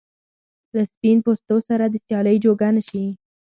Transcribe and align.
له 0.75 0.83
سپین 0.91 1.17
پوستو 1.25 1.55
سره 1.69 1.85
د 1.89 1.95
سیالۍ 2.05 2.37
جوګه 2.45 2.69
نه 2.75 2.81
شي. 2.87 3.03